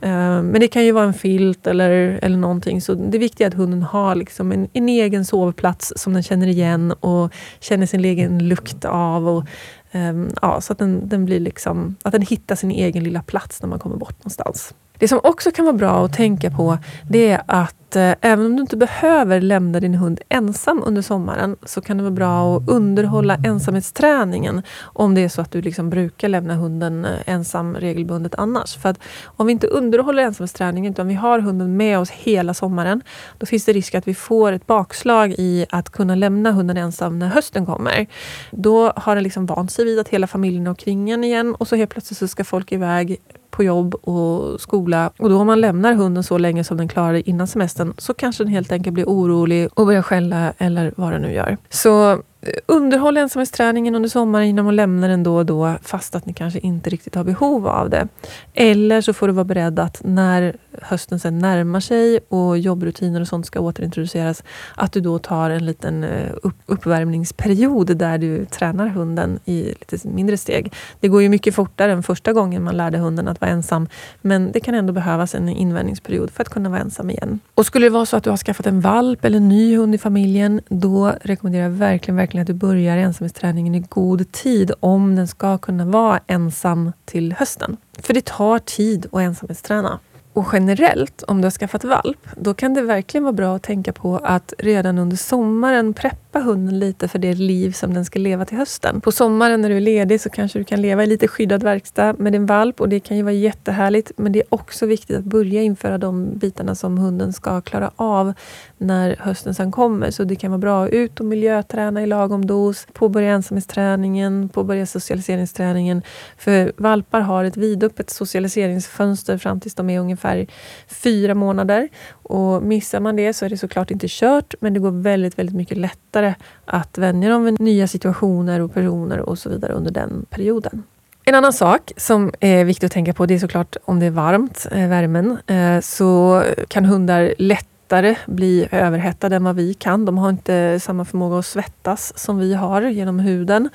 [0.00, 2.80] Eh, men det kan ju vara en filt eller, eller någonting.
[2.80, 6.33] Så det viktiga är att hunden har liksom en, en egen sovplats som den känner
[6.34, 9.28] känner igen och känner sin egen lukt av.
[9.28, 9.44] Och,
[9.92, 13.62] um, ja, så att den, den, blir liksom, att den hittar sin egen lilla plats
[13.62, 14.74] när man kommer bort någonstans.
[15.04, 18.56] Det som också kan vara bra att tänka på det är att eh, även om
[18.56, 22.68] du inte behöver lämna din hund ensam under sommaren så kan det vara bra att
[22.68, 28.34] underhålla ensamhetsträningen om det är så att du liksom brukar lämna hunden eh, ensam regelbundet
[28.34, 28.76] annars.
[28.76, 33.02] För att om vi inte underhåller ensamhetsträningen utan vi har hunden med oss hela sommaren
[33.38, 37.18] då finns det risk att vi får ett bakslag i att kunna lämna hunden ensam
[37.18, 38.06] när hösten kommer.
[38.50, 41.68] Då har den liksom vant sig vid att hela familjen är omkring en igen och
[41.68, 43.20] så helt plötsligt så ska folk iväg
[43.56, 45.10] på jobb och skola.
[45.18, 48.44] Och då om man lämnar hunden så länge som den klarar innan semestern så kanske
[48.44, 51.56] den helt enkelt blir orolig och börjar skälla eller vad den nu gör.
[51.70, 52.22] Så
[52.66, 56.58] underhåll ensamhetsträningen under sommaren genom att lämna den då och då fast att ni kanske
[56.58, 58.08] inte riktigt har behov av det.
[58.54, 63.28] Eller så får du vara beredd att när hösten sen närmar sig och jobbrutiner och
[63.28, 64.42] sånt ska återintroduceras
[64.74, 70.08] att du då tar en liten eh, upp uppvärmningsperiod där du tränar hunden i lite
[70.08, 70.72] mindre steg.
[71.00, 73.88] Det går ju mycket fortare än första gången man lärde hunden att vara ensam
[74.20, 77.40] men det kan ändå behövas en invändningsperiod för att kunna vara ensam igen.
[77.54, 79.94] Och skulle det vara så att du har skaffat en valp eller en ny hund
[79.94, 84.72] i familjen då rekommenderar jag verkligen, verkligen verkligen att du börjar ensamhetsträningen i god tid
[84.80, 87.76] om den ska kunna vara ensam till hösten.
[87.98, 90.00] För det tar tid att ensamhetsträna.
[90.32, 93.92] Och generellt, om du har skaffat valp, då kan det verkligen vara bra att tänka
[93.92, 98.44] på att redan under sommaren preppa hunden lite för det liv som den ska leva
[98.44, 99.00] till hösten.
[99.00, 102.14] På sommaren när du är ledig så kanske du kan leva i lite skyddad verkstad
[102.18, 104.12] med din valp och det kan ju vara jättehärligt.
[104.16, 108.32] Men det är också viktigt att börja införa de bitarna som hunden ska klara av
[108.78, 110.10] när hösten sen kommer.
[110.10, 114.86] Så det kan vara bra att ut och miljöträna i lagom dos, påbörja ensamhetsträningen, påbörja
[114.86, 116.02] socialiseringsträningen.
[116.38, 120.46] För valpar har ett vidöppet socialiseringsfönster fram tills de är ungefär
[120.88, 121.88] fyra månader.
[122.10, 125.56] Och missar man det så är det såklart inte kört, men det går väldigt, väldigt
[125.56, 126.23] mycket lättare
[126.64, 130.82] att vänja dem vid nya situationer och personer och så vidare under den perioden.
[131.26, 134.10] En annan sak som är viktig att tänka på det är såklart om det är
[134.10, 140.04] varmt, eh, värmen, eh, så kan hundar lätt lättare bli överhettade än vad vi kan.
[140.04, 143.68] De har inte samma förmåga att svettas som vi har genom huden.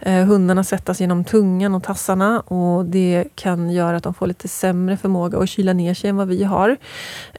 [0.00, 4.48] Eh, hundarna svettas genom tungan och tassarna och det kan göra att de får lite
[4.48, 6.76] sämre förmåga att kyla ner sig än vad vi har.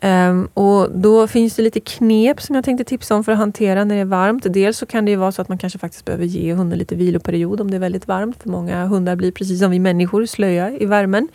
[0.02, 3.84] Eh, och Då finns det lite knep som jag tänkte tipsa om för att hantera
[3.84, 4.46] när det är varmt.
[4.50, 7.62] Dels så kan det vara så att man kanske faktiskt behöver ge hunden lite viloperiod
[7.62, 8.44] om det är väldigt varmt.
[8.44, 11.28] För många hundar blir precis som vi människor slöa i värmen.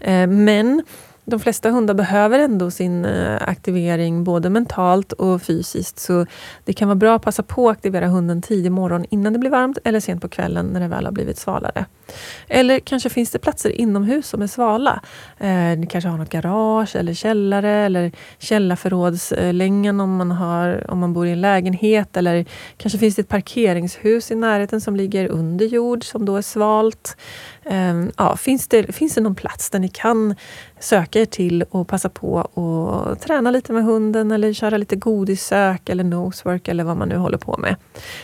[0.00, 0.82] Eh, men
[1.24, 5.98] de flesta hundar behöver ändå sin eh, aktivering både mentalt och fysiskt.
[5.98, 6.26] Så
[6.64, 9.50] det kan vara bra att passa på att aktivera hunden tidig morgon innan det blir
[9.50, 11.84] varmt eller sent på kvällen när det väl har blivit svalare.
[12.48, 15.00] Eller kanske finns det platser inomhus som är svala.
[15.38, 21.12] Eh, ni kanske har något garage eller källare eller källarförrådslängan om man, har, om man
[21.12, 22.16] bor i en lägenhet.
[22.16, 22.44] Eller
[22.76, 27.16] kanske finns det ett parkeringshus i närheten som ligger under jord som då är svalt.
[27.64, 30.34] Eh, ja, finns, det, finns det någon plats där ni kan
[30.82, 35.88] söka er till och passa på att träna lite med hunden eller köra lite godissök
[35.88, 37.76] eller nosework eller vad man nu håller på med.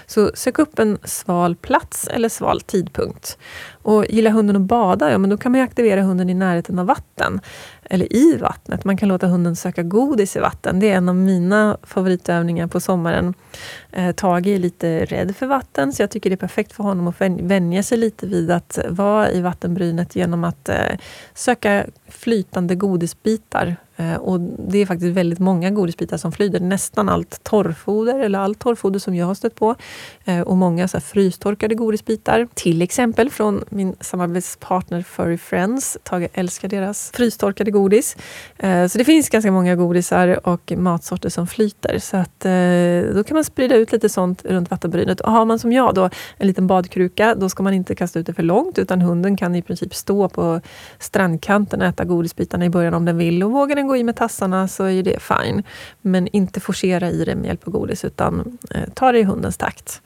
[0.06, 3.38] Så sök upp en sval plats eller sval tidpunkt.
[3.82, 6.86] Och gillar hunden att bada, ja men då kan man aktivera hunden i närheten av
[6.86, 7.40] vatten.
[7.90, 8.84] Eller i vattnet.
[8.84, 10.80] Man kan låta hunden söka godis i vatten.
[10.80, 13.34] Det är en av mina favoritövningar på sommaren.
[13.92, 17.08] Eh, Tage är lite rädd för vatten så jag tycker det är perfekt för honom
[17.08, 20.76] att vänja sig lite vid att vara i vattenbrynet genom att eh,
[21.34, 26.60] söka flytande godisbitar Eh, och det är faktiskt väldigt många godisbitar som flyter.
[26.60, 29.74] Nästan allt torrfoder, eller allt torrfoder som jag har stött på.
[30.24, 32.48] Eh, och många så här frystorkade godisbitar.
[32.54, 35.98] Till exempel från min samarbetspartner Furry Friends.
[36.02, 38.16] Tage älskar deras frystorkade godis.
[38.56, 41.98] Eh, så det finns ganska många godisar och matsorter som flyter.
[41.98, 42.46] Så att
[43.14, 45.20] då kan man sprida ut lite sånt runt vattenbrynet.
[45.20, 48.26] Och har man som jag då en liten badkruka, då ska man inte kasta ut
[48.26, 50.60] det för långt utan hunden kan i princip stå på
[50.98, 53.42] strandkanten och äta godisbitarna i början om den vill.
[53.42, 55.62] Och vågar den gå i med tassarna så är det fine.
[56.02, 59.56] Men inte forcera i det med hjälp av godis, utan eh, ta det i hundens
[59.56, 60.02] takt.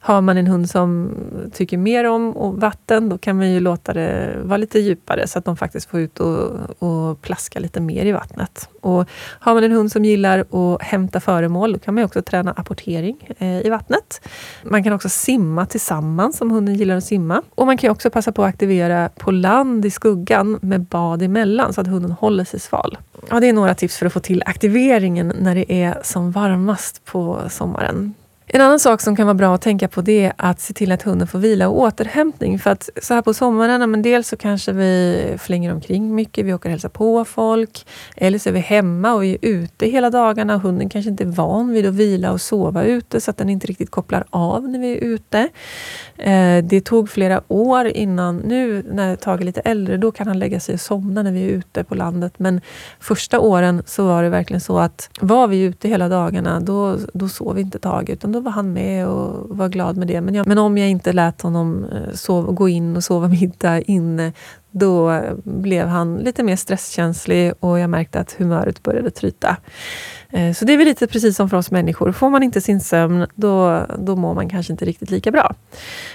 [0.00, 1.14] Har man en hund som
[1.52, 5.44] tycker mer om vatten, då kan man ju låta det vara lite djupare så att
[5.44, 8.68] de faktiskt får ut och, och plaska lite mer i vattnet.
[8.80, 9.08] Och
[9.40, 13.28] har man en hund som gillar att hämta föremål, då kan man också träna apportering
[13.38, 14.28] eh, i vattnet.
[14.62, 17.42] Man kan också simma tillsammans om hunden gillar att simma.
[17.54, 21.72] Och man kan också passa på att aktivera på land i skuggan med bad emellan
[21.72, 22.98] så att hunden håller sig sval.
[23.30, 27.04] Ja, det är några tips för att få till aktiveringen när det är som varmast
[27.04, 28.14] på sommaren.
[28.54, 30.92] En annan sak som kan vara bra att tänka på det är att se till
[30.92, 32.58] att hunden får vila och återhämtning.
[32.58, 36.54] För att så här på sommaren, men dels så kanske vi flänger omkring mycket, vi
[36.54, 37.86] åker och hälsar på folk.
[38.16, 40.58] Eller så är vi hemma och är ute hela dagarna.
[40.58, 43.66] Hunden kanske inte är van vid att vila och sova ute så att den inte
[43.66, 45.48] riktigt kopplar av när vi är ute.
[46.16, 50.38] Eh, det tog flera år innan, nu när Tage är lite äldre, då kan han
[50.38, 52.32] lägga sig och somna när vi är ute på landet.
[52.36, 52.60] Men
[53.00, 57.28] första åren så var det verkligen så att var vi ute hela dagarna, då, då
[57.28, 58.10] sov inte Tage.
[58.10, 60.20] Utan då var han med och var glad med det.
[60.20, 63.80] Men, jag, men om jag inte lät honom eh, sova, gå in och sova middag
[63.80, 64.32] inne,
[64.72, 69.56] då blev han lite mer stresskänslig och jag märkte att humöret började tryta.
[70.32, 72.12] Eh, så det är väl lite precis som för oss människor.
[72.12, 75.54] Får man inte sin sömn, då, då mår man kanske inte riktigt lika bra.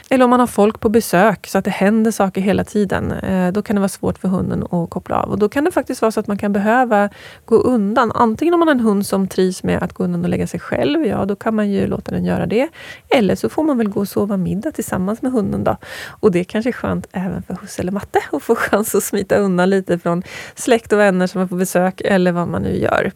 [0.09, 3.11] Eller om man har folk på besök, så att det händer saker hela tiden.
[3.11, 5.29] Eh, då kan det vara svårt för hunden att koppla av.
[5.29, 7.09] Och då kan det faktiskt vara så att man kan behöva
[7.45, 8.11] gå undan.
[8.11, 10.59] Antingen om man har en hund som trivs med att gå undan och lägga sig
[10.59, 12.67] själv, ja då kan man ju låta den göra det.
[13.09, 15.63] Eller så får man väl gå och sova middag tillsammans med hunden.
[15.63, 15.77] Då.
[16.09, 19.03] Och det är kanske är skönt även för husse eller matte att få chans att
[19.03, 20.23] smita undan lite från
[20.55, 23.11] släkt och vänner som är på besök, eller vad man nu gör.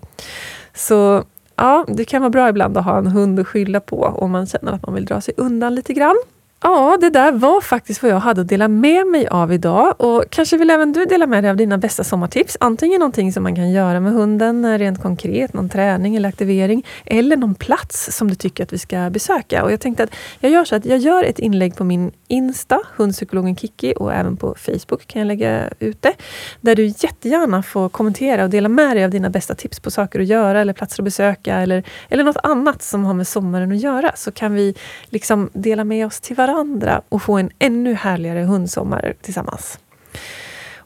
[0.74, 1.24] Så
[1.56, 4.48] ja, det kan vara bra ibland att ha en hund att skylla på om man
[4.48, 6.16] känner att man vill dra sig undan lite grann.
[6.64, 9.96] Ja, det där var faktiskt vad jag hade att dela med mig av idag.
[10.02, 12.58] Och Kanske vill även du dela med dig av dina bästa sommartips.
[12.60, 16.86] Antingen någonting som man kan göra med hunden eh, rent konkret, någon träning eller aktivering.
[17.06, 19.64] Eller någon plats som du tycker att vi ska besöka.
[19.64, 20.10] Och Jag tänkte att
[20.40, 24.38] jag gör så att jag gör ett inlägg på min Insta, hundpsykologen Kiki, och även
[24.38, 26.14] på Facebook kan jag lägga ut det.
[26.62, 30.20] Där du jättegärna får kommentera och dela med dig av dina bästa tips på saker
[30.20, 33.80] att göra eller platser att besöka eller, eller något annat som har med sommaren att
[33.80, 34.12] göra.
[34.16, 34.76] Så kan vi
[35.10, 39.80] liksom dela med oss till varandra varandra och få en ännu härligare hundsommar tillsammans.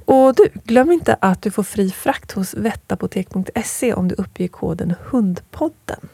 [0.06, 4.96] Och du, glöm inte att du får fri frakt hos vettapotek.se om du uppger koden
[5.06, 6.10] HUNDPODDEN.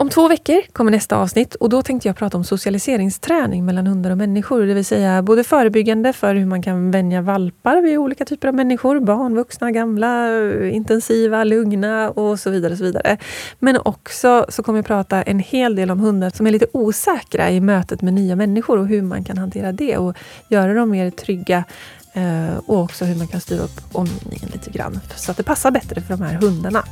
[0.00, 4.10] Om två veckor kommer nästa avsnitt och då tänkte jag prata om socialiseringsträning mellan hundar
[4.10, 4.62] och människor.
[4.62, 8.54] Det vill säga både förebyggande för hur man kan vänja valpar vid olika typer av
[8.54, 9.00] människor.
[9.00, 10.28] Barn, vuxna, gamla,
[10.70, 12.72] intensiva, lugna och så vidare.
[12.72, 13.16] Och så vidare.
[13.58, 17.50] Men också så kommer jag prata en hel del om hundar som är lite osäkra
[17.50, 20.16] i mötet med nya människor och hur man kan hantera det och
[20.48, 21.64] göra dem mer trygga
[22.12, 25.70] Eh, och också hur man kan styra upp omgivningen lite grann så att det passar
[25.70, 26.84] bättre för de här hundarna.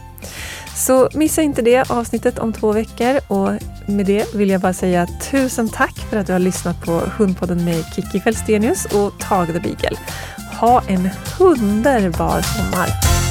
[0.76, 3.20] Så missa inte det avsnittet om två veckor.
[3.28, 3.50] Och
[3.86, 7.64] med det vill jag bara säga tusen tack för att du har lyssnat på Hundpodden
[7.64, 9.96] med Kiki Fälstenius och Tage the Beagle.
[10.60, 13.26] Ha en underbar sommar!